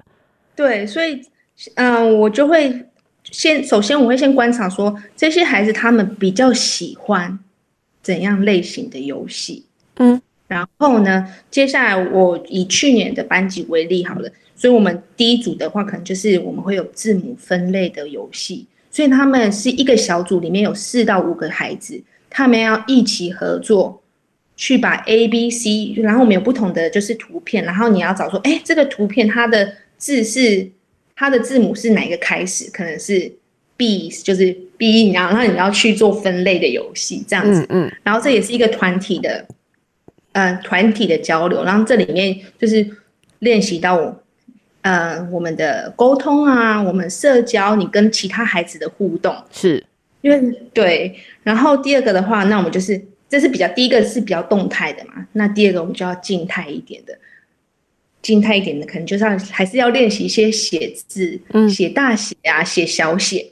[0.57, 1.21] 对，所以。
[1.77, 2.71] 嗯，我就会
[3.31, 7.39] 先首先我会先观察说这些孩子他们比较喜欢
[8.03, 9.65] 怎样类型的游戏，
[9.97, 24.03] 嗯，然后呢，接下来我以去年的班级为例好了，所以我们第一组的话，可能就是我们会有字母分类的游戏，所以他们是一个小组里面有四到五个孩子，他们要一起合作。
[24.59, 30.67] 去把 A、B、C，然后我们有不同的就是图片，然后你要找说，哎，这个图片它的字是
[31.17, 32.71] 它的字母是哪一个开始？
[32.71, 33.33] 可能是
[33.77, 39.45] B，就是 B，然后你要去做分类的游戏这样子，嗯嗯，然后这也是一个团体的，
[40.33, 42.87] 嗯，团体的交流，然后这里面就是
[43.41, 44.23] 练习到我，
[44.83, 49.85] 呃，我们的沟通啊，我们社交，你跟其他孩子的互动，是
[50.21, 53.03] 因为对，然后第二个的话，那我们就是。
[53.29, 57.19] 这是比较第一个是比较动态的嘛，那第二个我们就要静态一点的，
[58.27, 63.47] 静态一点的可能就是还是要练习一些写字，嗯，写大写啊，写小写。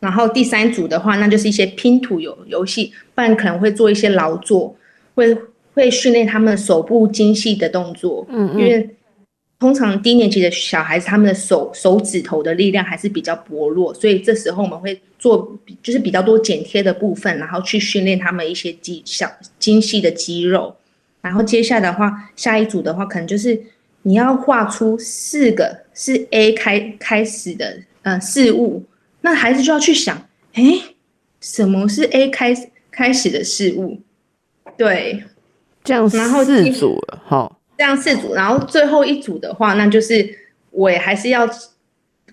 [0.00, 4.76] 然后第三组的话，那就是一些拼图游游戏，不然可能会做一些劳作，
[5.14, 5.34] 会
[5.72, 8.90] 会训练他们手部精细的动作，嗯嗯，因为。
[9.60, 20.74] 通常低年级的小孩子，他们的手手指头的力量还是比较薄弱，所以这时候我们会做就是比较多剪贴的部分，然后去训练他们一些肌小精细的肌肉。
[21.22, 23.58] 然后接下来的话，下一组的话，可能就是
[24.04, 28.84] 你要画出四个是 A 开开始的呃事物，
[29.22, 30.62] 那孩子就要去想，哎，
[31.40, 32.54] 什么是 A 开
[32.90, 34.00] 开始的事物？
[34.76, 35.24] 对，
[35.82, 37.50] 这样然后四组了哈。
[37.76, 40.38] 这样四组，然后最后一组的话，那就是
[40.70, 41.48] 我也还是要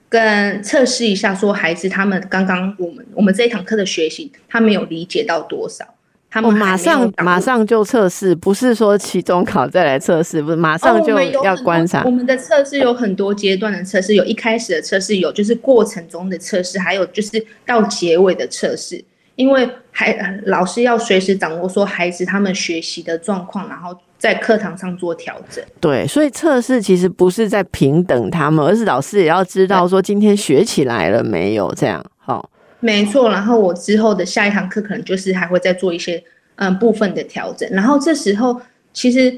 [0.07, 5.95] 跟测试一下，说孩子他们刚刚我们我们这一堂课的学习，他们有理解到多少？
[6.31, 12.03] 他们马上马上就测试，不是说期中考再来测试，不是马上就要观察。
[12.05, 19.03] 我们的测试有很多阶段的测试，有一开始的测试，有就是过程中的测试，还有就是到结尾的测试。
[19.35, 25.63] 因为孩老师要随时掌握说孩子他们学习的状况，然后在课堂上做调整。
[25.79, 32.05] 对，所以测试其实不是在平等他们，而是老师也要知道说今天学起来了没有这样。
[32.19, 32.49] 好，
[32.81, 33.29] 没错。
[33.29, 36.21] 然后我之后的下一堂课可能就是还会再做一些
[36.55, 37.69] 嗯部分的调整。
[37.71, 39.33] 然后这时候其实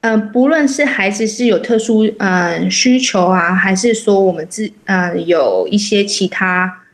[0.00, 6.84] 嗯，不论是孩子是有特殊嗯需求啊，还是说我们自嗯有一些其他。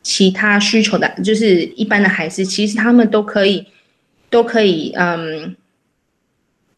[0.00, 3.66] 其他需求的，就是一般的孩子，其实他们都可以，
[4.30, 5.54] 都可以，嗯，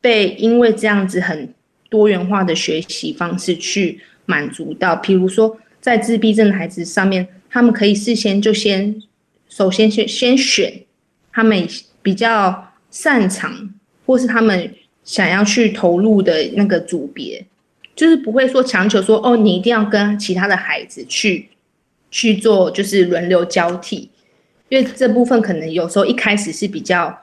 [0.01, 1.55] 被因为这样子很
[1.89, 4.97] 多元化的学习方式去满足到。
[4.97, 9.03] 比如说，在自闭症的孩子上面，他们可以事先就先，
[9.49, 10.83] 首先先先选
[11.33, 11.69] 他们
[12.01, 13.75] 比较擅长，
[14.07, 17.45] 或是他们想要去投入的那个组别，
[17.95, 21.49] 就是不会说强求说，哦，你一定要跟其他的孩子去。
[22.13, 24.11] 去做就是轮流交替，
[24.69, 27.17] 因为这部分可能有时候一开始是比较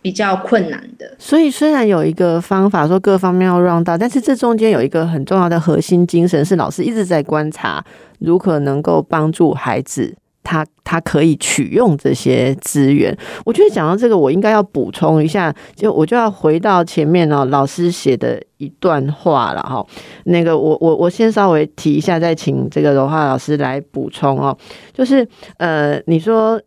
[0.00, 1.14] 比较困难的。
[1.18, 7.84] 所以虽然有一个方法说各方面要让到，但是这中间有一个很重要的核心精神是老师一直在观察，
[8.18, 10.16] 如何能够帮助孩子。
[10.44, 19.84] 他他可以取用这些资源，我觉得讲到这个，我应该要补充一下，就我就要回到前面哦，老师写的一段话了哈。
[20.24, 24.56] 那个我我我先稍微提一下，再请这个柔化老师来补充哦。
[24.94, 26.58] 就是呃，你说。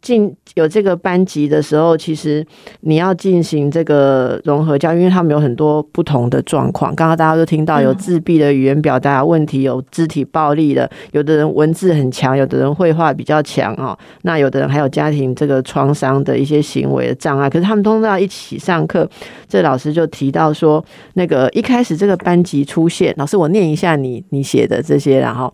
[0.00, 2.46] 进有这个班级的时候，其实
[2.80, 6.94] 你要进行这个融合教育，因为他们有很多不同的状况。
[6.94, 13.98] 刚刚大家都听到有自闭的语言表达问题，有肢体暴力的，有的人文字很强，有的人绘画比较强哦。
[14.22, 19.08] 那有的人还有家庭这个创伤的一些行为的障碍，可是他们通常要一起上课。
[19.48, 25.52] 这老师就提到说，那个一开始这个班级出现，老师我念一下你你写的这些，然后。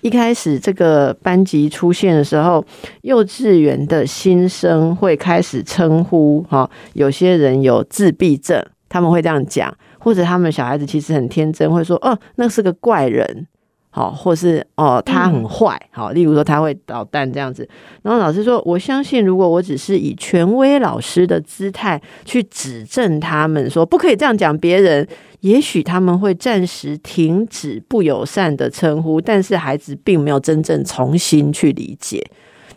[0.00, 2.64] 一开始这个班级出现的时候，
[3.02, 13.46] 幼稚园的新生会开始称呼哈，有些人有自闭症，他们会这样讲，或者他们小孩子其实很天真，会说哦，那是个怪人。
[13.92, 17.68] 好，或是哦，他很坏，好，例如说他会捣蛋这样子。
[18.02, 25.04] 然后老师说，我相信如果我只是以权威老师的姿态去指正他们，说不可以这样讲别人，
[25.40, 32.24] 也许他们会暂时停止不友善的称呼，但是孩子并没有真正重新去理解。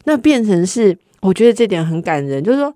[0.05, 2.73] 那变成是，我觉得这点很感人，就是说，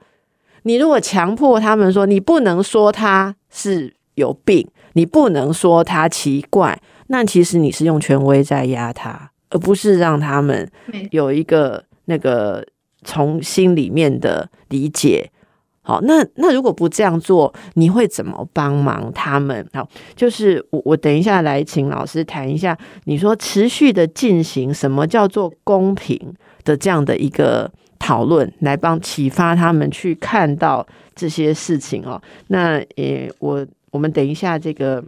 [0.63, 6.81] 你如果强迫他们说，你不能说他是有病，你不能说他奇怪。
[7.07, 10.69] 那其实你是用权威在压他，而不是让他们
[11.11, 12.65] 有一个那个
[13.03, 15.31] 从心里面的理解
[15.87, 19.65] 好，那那如果不这样做，你会怎么帮忙他们？
[19.71, 26.19] 好，就是我我等一下来请老师谈一下，你说持续的进行什么叫做公平
[26.65, 32.21] 的这样的一个讨论，来帮启发他们去看到这些事情哦。
[32.47, 35.01] 那也我我们等一下这个。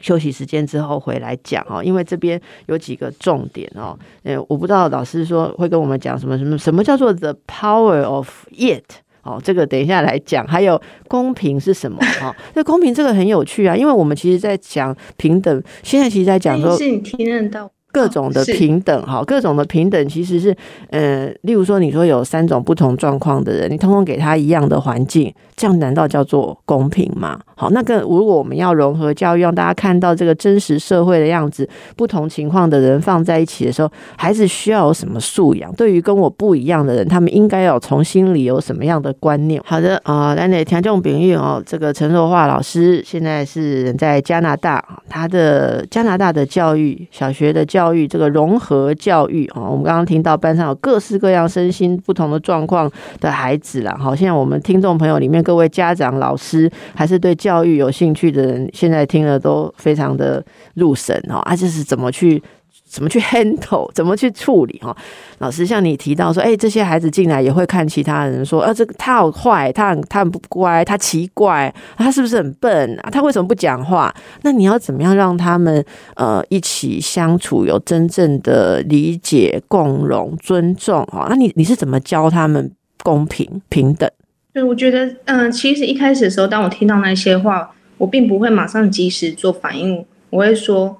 [0.00, 3.94] 休息时间之后回来讲哦，因为这边有几个重点哦。
[4.22, 8.86] 呃，我不知道老师说会跟我们讲什么什么什么叫做 the power of it
[9.22, 10.46] 哦，这个等一下来讲。
[10.46, 11.98] 还有公平是什么？
[12.20, 17.70] 哈， 那公平这个很有趣啊，因为我们其实在讲平等，现在其实在讲说是你听得到。
[17.94, 20.56] 各种的平等，哈，各种的平等其实是，
[20.88, 27.38] 呃，例如说，你说有三种不同状况的人，你通通给他一样的环境，这样难道叫做公平吗？
[27.62, 35.70] 好，那个如果我们要融合教育，让大家看到这个真实社会的样子，不同情况的人放在一起的时候，孩子需要有什么素养？
[35.74, 39.62] 对于跟我不一样的人，他们应该要从心里有什么样的观念？
[39.64, 47.82] 好的啊，来来听众朋友哦，这个陈若华老师现在是人在加拿大，他的加拿大的教育，小学的教。
[47.82, 52.88] 教育这个融合教育啊，我们刚刚听到班上有各式各样身心不同的状况
[53.20, 53.92] 的孩子了。
[53.98, 60.42] 好，现在我们听众朋友里面各位家长、老师，还是对教教育有兴趣的人，现在听了都非常的
[60.74, 61.36] 入神哦。
[61.40, 62.42] 啊，这是怎么去？
[62.86, 63.90] 怎么去 handle？
[63.92, 64.78] 怎么去处理？
[64.82, 64.94] 哈，
[65.38, 73.10] 老师像你提到说，哎，这些孩子进来也会看其他人说，啊，这个他好坏，他很他很不乖，他奇怪，他是不是很笨啊？
[73.10, 74.14] 他为什么不讲话？
[74.42, 75.82] 那你要怎么样让他们
[76.16, 81.02] 呃一起相处，有真正的理解、共融、尊重？
[81.06, 82.70] 哈，那你你是怎么教他们
[83.02, 84.10] 公平平等？
[84.52, 90.98] 对，我觉得，嗯，其实一开始的时候，当我听到那些话，我并不会马上及时做反应，我会说。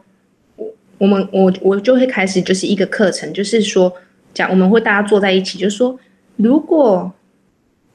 [0.57, 3.93] 我我们我我就会开始就是一个课程，就是说
[4.33, 5.99] 讲我们会大家坐在一起，就是说
[6.37, 7.13] 如果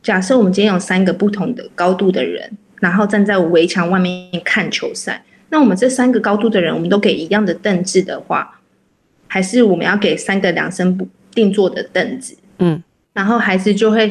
[0.04, 8.60] 假设我们今天有三个不同的高度的人，然后站在围墙外面看球赛，那我们这三个高度的人，我们都给一样的凳子的话，
[9.28, 12.36] 还是我们要给三个量身不定做的凳子？
[12.60, 14.10] 嗯，然后孩子就会，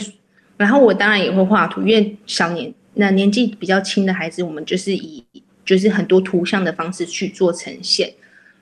[0.57, 5.25] 然后我当然也会画图，因为小年那年纪比较轻的孩子，我们就是以
[5.65, 8.13] 就是很多图像的方式去做呈现。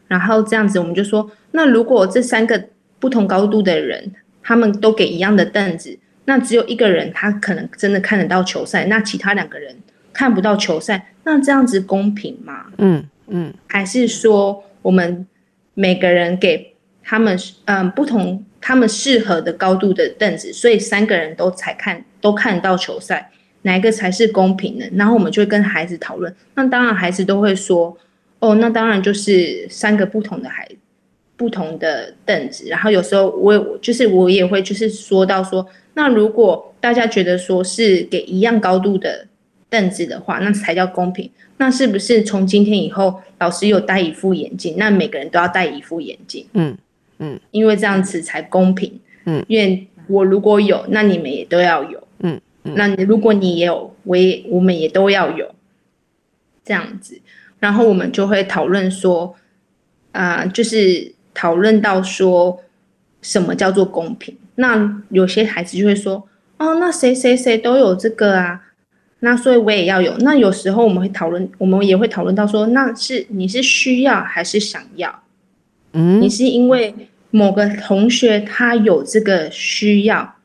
[0.06, 9.74] 然后这样子，我们就说，那如果这三个不同高度的人，他们都给一样的凳子，那只有一个人他可能真的看得到球赛，那其他两个人
[10.12, 12.66] 看不到球赛，那这样子公平吗？
[12.78, 15.26] 嗯嗯，还是说我们
[15.72, 16.73] 每个人给
[17.04, 23.30] 他们嗯不同他们适合的高度的凳子，所以三个人都才看都看得到球赛，
[23.62, 24.88] 哪一个才是公平的？
[24.94, 27.96] 然后我们就会跟孩子讨论，那当然孩子都会说。
[28.40, 30.68] 哦，那当然就是三个不同的孩，
[31.34, 32.66] 不同的凳子。
[32.68, 39.26] 然后有时候我就是我也会就是说到说，那如果大家觉得说是给一样高度的
[39.70, 41.30] 凳子的话，那才叫公平。
[41.56, 46.46] 那是不是从今天以后，老师有戴一副眼镜，那每个人都要戴一副眼镜？
[46.52, 46.76] 嗯
[47.18, 49.00] 嗯，因为这样子才公平。
[49.26, 52.06] 嗯，因为我如果有，那你们也都要有。
[52.18, 55.54] 嗯嗯，那如果你也有，我也我们也都要有，
[56.64, 57.20] 这样子。
[57.58, 59.34] 然后我们就会讨论说，
[60.12, 62.60] 啊，就是讨论到说，
[63.22, 64.36] 什么叫做公平？
[64.56, 68.62] 那有些孩子就会说，哦，那谁谁谁都有这个啊，
[69.20, 70.14] 那所以我也要有。
[70.18, 75.23] 那有时候我们会讨论，我们也会讨论到说，那是你是需要还是想要？
[75.94, 76.94] 嗯，你是因为
[77.30, 80.36] 某个同学他有这个需要，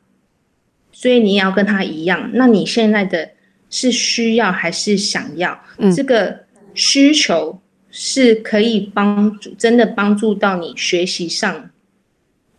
[0.90, 2.30] 所以你也要跟他一样。
[2.32, 3.30] 那你现在的
[3.68, 5.62] 是需要还是想要？
[5.94, 6.48] 这个。
[6.72, 7.60] 需求
[7.90, 11.68] 是可以帮助真的帮助到你学习上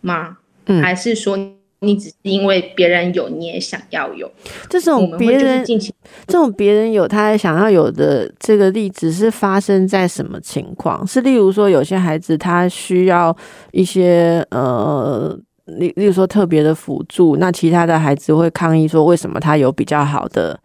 [0.01, 0.39] 吗？
[0.65, 1.37] 嗯，还是说
[1.83, 4.31] 你只是因为别人有你也想要有？
[4.69, 11.05] 这种别人这种别人有他想要有的这个例子是发生在什么情况？
[11.07, 13.35] 是例如说有些孩子他需要
[13.71, 20.59] 一些呃，例例如说特别的辅助，那其他的孩子会抗议说为什么他有比较好的？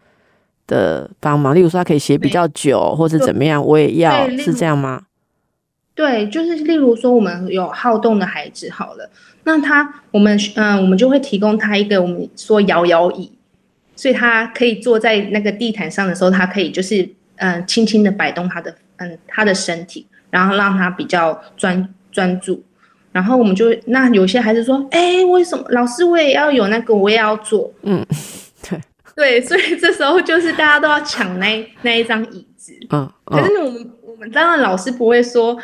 [0.67, 5.03] 的帮忙，例如说他可以写比较久，或者怎么样，我也要是这样吗？
[5.97, 9.09] 对，就是例如说我们有好动的孩子，好了，
[9.45, 13.31] 那他我们嗯，我们就会提供他一个我们说摇摇椅，
[13.95, 22.63] 所以他可以坐在那个地毯上的时候，他可以就是嗯，轻轻的摆动他的嗯他的身体，然后让他比较专专注。
[23.11, 28.05] 然后我们就那有些孩子说，哎，为什么老师我也要有那个，我也要做，嗯，
[28.69, 28.79] 对。
[29.17, 32.71] 对，所以这时候就是大家都要抢那那一张椅子。
[32.91, 35.57] 嗯，可是我们我们当然老师不会说，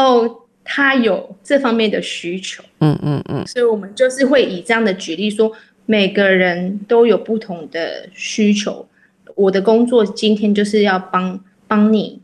[0.00, 2.64] 哦，他有这方面的需求。
[2.78, 3.46] 嗯嗯嗯。
[3.46, 5.52] 所以我们就是会以这样的举例说，
[5.86, 8.88] 每个人都有不同的需求。
[9.34, 12.20] 我的工作今天就是要帮帮你，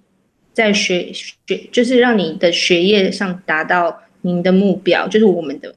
[0.52, 5.74] 在学学，就是让你的学业上达到您的目标，就是我们的。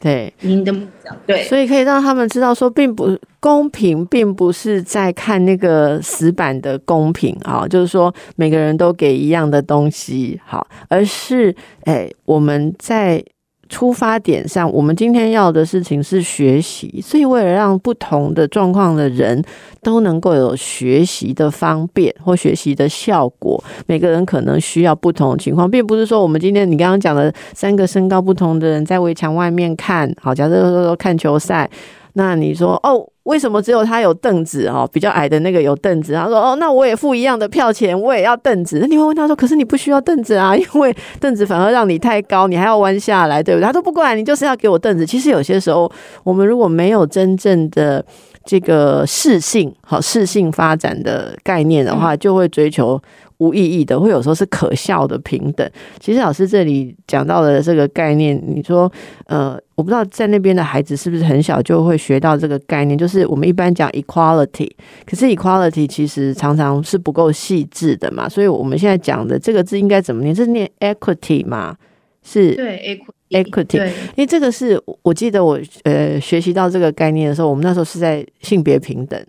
[0.00, 13.24] 对，您的目标对，所以可以让他们知道说，并不公平，并不是在看那个死板的公平啊，就是说每个人都给一样的东西好，而是哎，我们在。
[13.68, 19.42] 出发点上，我们今天要的事情是学习，所以为了让不同的状况的人
[19.82, 31.68] 都能够有学习的方便或学习的效果，每个人可能需要不同的情况，并不是说我们今天你刚刚讲的三个身高不同的人在围墙外面看，好，假设说看球赛。
[32.14, 34.88] 那你说哦，为什么只有他有凳子哈？
[34.90, 36.14] 比较矮的那个有凳子。
[36.14, 38.78] 他说哦，那我也付一样的票钱，我也要凳子。
[38.80, 43.66] 那你会问他说，可是你不需要凳子啊， 因为凳子反而让你太高，你还要弯下来，对不对？
[43.66, 45.04] 他说不管，你就是要给我凳子。
[45.04, 45.90] 其实有些时候，
[46.24, 48.02] 我们如果没有真正的
[48.46, 52.98] 这个适性好适性发展的概念的话，就会追求。
[53.38, 55.68] 无意义的，会有时候是可笑的平等。
[55.98, 58.90] 其实老师这里讲到的这个概念，你说，
[59.26, 64.70] 呃，我不知道在那边的孩子是不是很小就会学到这个概念，就是我们一般讲 equality，
[65.06, 68.28] 可是 equality 其实常常是不够细致的嘛。
[68.28, 70.34] 所以我们现在讲的这个字应该怎么念？
[70.34, 71.76] 是念 equity 吗？
[72.22, 79.20] 是对 equity，因为这个是我记得我呃学习到这个概念的时候，我们那时候是在性别平等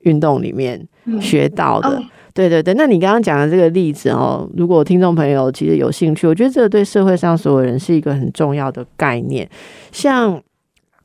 [0.00, 0.86] 运动里面
[1.20, 2.02] 学到的。
[2.32, 9.48] 对对对，那你刚刚讲的这个例子哦，如果听众朋友其实有兴趣，我觉得这个对社会上所有人是一个很重要的概念。
[9.90, 10.40] 像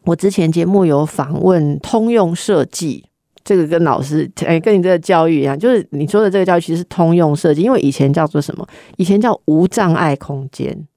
[0.04, 3.04] 我之前节目有访问通用设计，
[3.43, 8.66] 这个跟老师哎，跟你这个教育一样，就是你说的这个教育其实是通用设计，因为以前叫做什么？
[8.98, 10.88] 以前叫无障碍空间。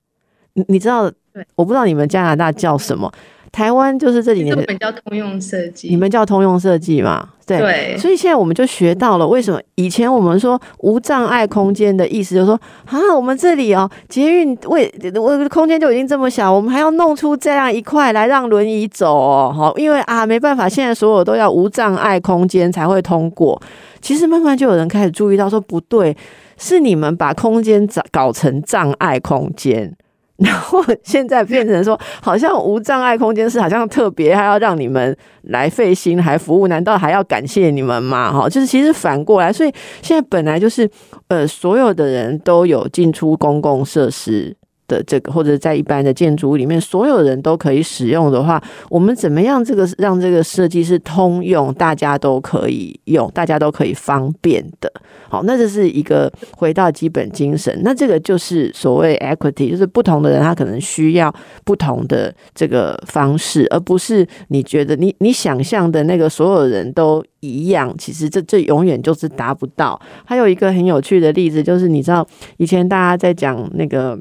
[0.52, 1.10] 你你知道？
[1.54, 3.10] 我不知道你们加拿大叫什么。
[3.50, 7.28] 台湾就是这几年，我们叫通用设计，你们叫通用设计嘛？
[7.46, 23.58] 对，所以现在我们就学到了为什么以前我们说无障碍空间的意思，就是说啊，我们这里哦，捷运为我空间就已经这么小，我们还要弄出这样一块来让轮椅走哦，好，因为啊没办法，现在所有都要无障碍空间才会通过。
[24.02, 26.14] 其实慢慢就有人开始注意到说不对，
[26.58, 29.96] 是你们把空间搞搞成障碍空间。
[30.44, 38.32] 然后现在变成说，好像无障碍空间是好像特别，还要让你们来费心还服务，难道还要感谢你们吗？
[38.32, 40.88] 哈，就是其实反过来，所以现在本来就是，
[41.26, 44.56] 呃，所有的人都有进出公共设施。
[44.88, 54.90] 的这个，或者在一般的建筑物里面，所有人都可以使用的话，我们怎么样这个让这个设计是通用，大家都可以用，大家都可以方便的。
[55.28, 57.78] 好，那这是一个回到基本精神。
[57.84, 61.32] 那这个就是所谓 equity，就是不同的人他可能需要
[61.64, 67.94] 不同的这个方式，而不是你觉得你你想象的那个所有人都一样。
[67.98, 70.00] 其实这这永远就是达不到。
[70.24, 72.26] 还有一个很有趣的例子，就是你知道
[72.56, 74.18] 以前大家在讲那个。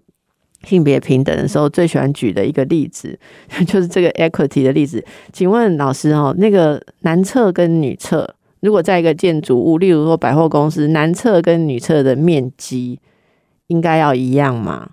[0.63, 3.17] 性别平等的时候，最喜欢举的一个例子
[3.67, 5.03] 就是这个 equity 的例子。
[5.31, 12.99] 请问老师哦，那个男厕跟女厕，如果在一个建筑物，例如说百货公司，男厕跟女厕的面积
[13.67, 14.89] 应该要一样吗？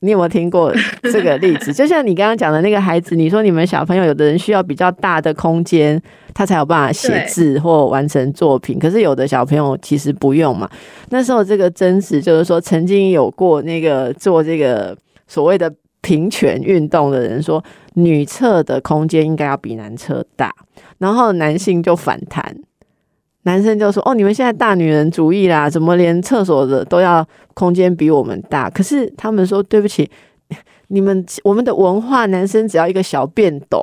[0.00, 0.72] 你有没有听过
[1.02, 1.72] 这个例子？
[1.74, 6.00] 就像你刚刚讲的那个孩子，你说你们小朋友有的人需要比较大的空间，
[6.32, 10.68] 他才有办法写字或完成作品，可是有的小朋友其实不用嘛。
[11.10, 14.96] 那时候这个真实就是说，曾经有过那个做这个
[15.26, 17.62] 所谓的平权运动的人说，
[17.94, 20.54] 女厕的空间应该要比男厕大，
[20.98, 22.54] 然后男性就反弹。
[23.48, 28.68] 男生就说：“哦，你们现在大女人主义啦，怎么连厕所的都要空间比我们大？
[28.68, 30.10] 可是他们说对不起，
[30.88, 33.82] 你们我们的文化，男生只要一个小便斗。”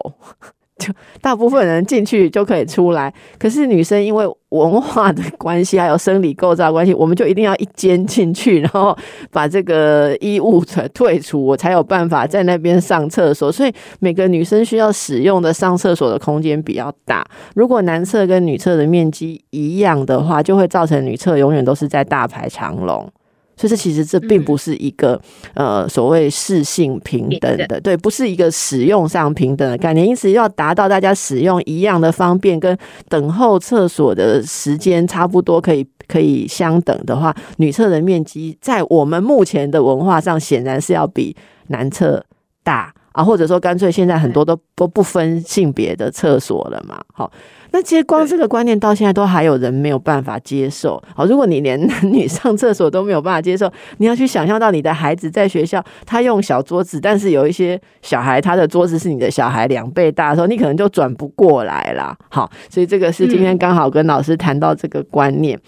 [0.84, 8.96] 就大部分人进去就可以出来，可是女生因为文化的关系，还有生理构造关系，我们就一定要一间进去，然后
[9.32, 13.50] 把这个衣物退退出，我才有办法在那边上厕所。
[13.50, 17.26] 所以每个女生需要使用的上厕所的空间比较大。
[17.56, 23.10] 如果男厕跟女厕的面积一样的话，就会造成女厕永远都是在大排长龙。
[23.58, 25.20] 所以这其实这并不是一个
[25.54, 30.08] 呃所谓适性平等的，对，不是一个使用上平等的概念。
[30.08, 32.78] 因此要达到大家使用一样的方便，跟
[33.10, 41.36] 等候厕所的时间差不多，可以可以相等的话，女厕的面积在我们目前的文化上显然是要比
[41.68, 42.26] 男厕
[42.64, 42.95] 大。
[43.16, 47.32] 啊，或者说干脆现在很多都都不分性别的厕所了嘛，好。
[47.72, 51.02] 那其实光这个观念到现在都还有人没有办法接受。
[51.14, 62.18] 好，如果你连 男女上厕所都没有办法接受，你要去想象到你的孩子在学校，他用小桌子，但是有一些小孩他的桌子是你的小孩两倍大的时候，你可能就转不过来啦。
[62.30, 65.60] 好，所以这个是今天刚好跟老师谈到这个观念。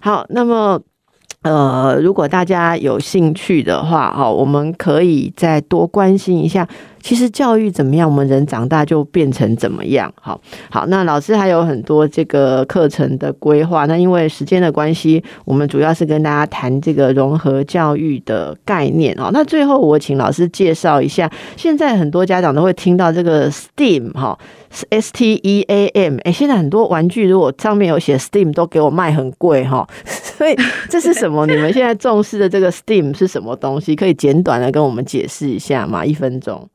[0.00, 0.80] 好，那么。
[1.42, 6.68] 呃，如果大家有兴趣的话，哈，我们可以再多关心一下。
[7.02, 10.12] 其实教育怎么样，我们人长大就变成怎么样。
[10.20, 10.40] 好，
[10.70, 13.84] 好，那老师还有很多这个课程的规划。
[13.86, 19.30] 那因为时间的关系，我们主要是跟大家谈这个融合教育的概念哦。
[19.32, 24.38] 那最后我请老师介绍一下，现在很多家长都会听到这个 STEAM 哈。
[24.88, 30.56] S T E A M，哎，现在很多玩具如果上面有写 Steam，都给我卖很贵哈， 所以
[30.88, 31.44] 这是什么？
[31.46, 33.94] 你们现在重视的这个 Steam 是什么东西？
[33.94, 36.06] 可以简短的跟我们解释一下吗？
[36.06, 36.66] 一分钟。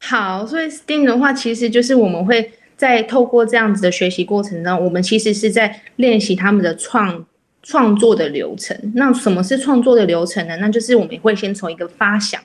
[0.00, 7.24] 好，所以 Steam 的话，其实就是我们会在透过这样子的学习过程中，我们其实是在练习他们的创
[7.62, 8.76] 创作的流程。
[8.94, 10.56] 那什么是创作的流程呢？
[10.56, 12.42] 那就是我们会先从一个发想，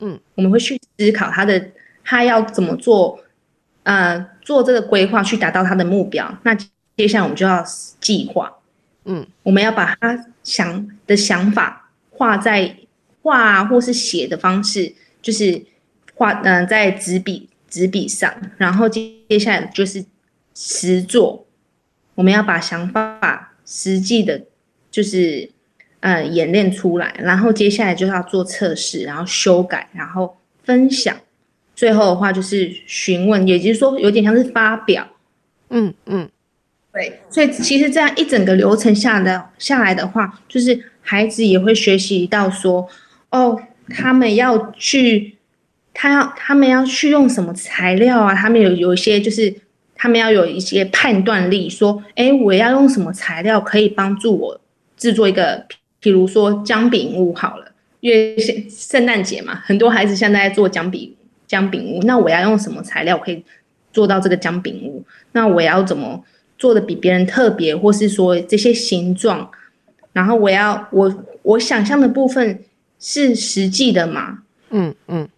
[0.00, 1.70] 嗯，我们会去思考他的
[2.04, 3.20] 他要怎么做。
[3.82, 6.54] 呃，做这个规划去达到他的目标，那
[6.96, 7.64] 接下来我们就要
[7.98, 8.52] 计划，
[9.06, 12.76] 嗯，我们要把他想的想法画在
[13.22, 15.60] 画或是写的方式，就是
[16.20, 20.04] 画嗯在纸笔纸笔上，然后接接下来就是
[20.54, 21.46] 实做，
[22.14, 24.42] 我们要把想法实际的，
[24.90, 25.48] 就是
[26.00, 31.16] 呃演练出来，然后接下来就是要做测试，然后修改，然后分享。
[31.74, 35.08] 最后的话就是询问，也就是说有点像是发表，
[35.70, 36.28] 嗯嗯，
[36.92, 42.86] 对，所以其实这样一整个流程下的下来的话，就是孩子也会学习到说，
[43.30, 43.58] 哦，
[43.88, 45.38] 他们要去，
[46.00, 48.34] 他要他们要去用什么材料啊？
[48.34, 49.54] 他们有有一些就是
[49.94, 54.58] 他们要有一些判断力，说，哎，我要用什么材料可以帮助我
[54.96, 55.66] 制作一个，
[56.00, 57.70] 比如说姜饼屋好了，
[58.00, 61.14] 因为圣圣诞节嘛，很多孩子现在在做姜饼。
[61.46, 63.44] 姜饼屋，那我要用什么材料可以
[63.92, 65.04] 做到这个姜饼屋？
[65.32, 66.24] 那我要怎么
[66.56, 69.50] 做的比别人特别，或是说这些形状？
[70.12, 72.60] 然后我要我我想象的部分
[73.00, 74.38] 是实际的吗？
[74.70, 75.28] 嗯嗯，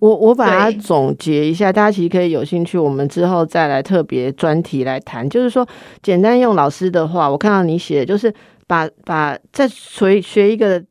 [0.00, 5.28] 我我把它总结一下，大家其实可以有兴趣，我们之后再来特别专题来谈。
[5.28, 5.66] 就是说，
[6.02, 8.32] 简单用老师的话，我看到你写，就是
[8.66, 10.82] 把把在学学一个。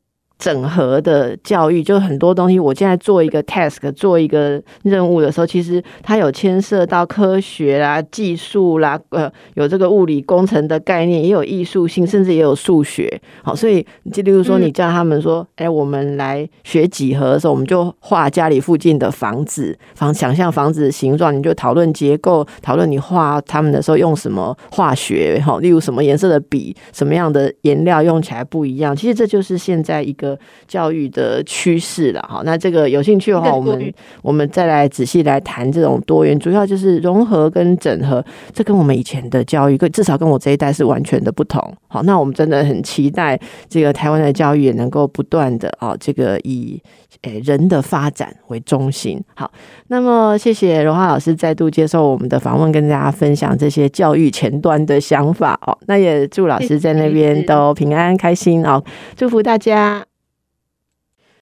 [0.42, 2.58] 整合的教育就很多东西。
[2.58, 13.20] 我现在做一个 task，做一个任务的时候，其实它有牵涉到科学啦、技术啦，呃，有这个物理工程的概念，也有艺术性，甚至也有数学。
[13.44, 28.96] 好，所以就例如说，你叫他们说，哎，我们来学几何的时候，我们就画家里附近的房子，房想象房子的形状，你就讨论结构，讨论你画他们的时候用什么化学，哈，例如什么颜色的笔，什么样的颜料用起来不一样。
[28.96, 30.31] 其实这就是现在一个。
[30.66, 41.60] 教育的趋势了哈，那这个有兴趣的话，我们我们再来仔细来谈这种多元，主要就是融合跟整合，这跟我们以前的教育，跟至少跟我这一代是完全的不同。
[41.88, 46.80] 好，那我们真的很期待这个台湾的教育也能够不断的啊，这个以
[47.22, 49.22] 诶人的发展为中心。
[49.34, 49.50] 好，
[49.88, 55.76] 那么谢谢荣华老师再度接受我们的访问，跟大家分享这些教育前端的想法哦。
[55.86, 58.82] 那也祝老师在那边都平安开心哦，
[59.16, 60.04] 祝福大家。